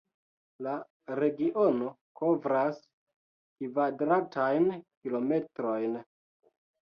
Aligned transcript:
La 0.67 0.71
regiono 1.17 1.89
kovras 2.21 2.79
kvadratajn 3.59 4.67
kilometrojn. 4.79 6.01